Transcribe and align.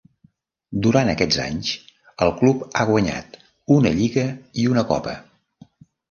Durant 0.85 1.09
aquests 1.11 1.35
anys 1.41 1.67
el 2.25 2.31
club 2.39 2.63
ha 2.81 2.85
guanyat 2.91 3.37
una 3.75 3.91
lliga 3.99 4.23
i 4.63 4.65
una 4.71 4.85
copa. 4.93 5.13